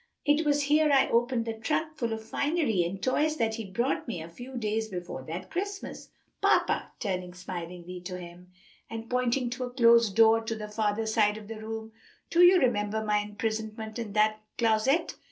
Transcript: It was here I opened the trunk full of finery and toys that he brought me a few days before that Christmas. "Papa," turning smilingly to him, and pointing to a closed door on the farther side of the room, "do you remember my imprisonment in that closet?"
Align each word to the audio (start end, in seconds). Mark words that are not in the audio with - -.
It 0.25 0.47
was 0.47 0.63
here 0.63 0.91
I 0.91 1.07
opened 1.09 1.45
the 1.45 1.53
trunk 1.53 1.95
full 1.95 2.11
of 2.11 2.23
finery 2.23 2.83
and 2.83 3.03
toys 3.03 3.37
that 3.37 3.53
he 3.53 3.65
brought 3.65 4.07
me 4.07 4.19
a 4.19 4.27
few 4.27 4.57
days 4.57 4.87
before 4.87 5.21
that 5.25 5.51
Christmas. 5.51 6.09
"Papa," 6.41 6.91
turning 6.99 7.35
smilingly 7.35 8.01
to 8.05 8.17
him, 8.17 8.51
and 8.89 9.11
pointing 9.11 9.51
to 9.51 9.65
a 9.65 9.69
closed 9.69 10.15
door 10.15 10.39
on 10.51 10.57
the 10.57 10.67
farther 10.67 11.05
side 11.05 11.37
of 11.37 11.47
the 11.47 11.61
room, 11.61 11.91
"do 12.31 12.39
you 12.41 12.59
remember 12.59 13.05
my 13.05 13.19
imprisonment 13.19 13.99
in 13.99 14.13
that 14.13 14.41
closet?" 14.57 15.17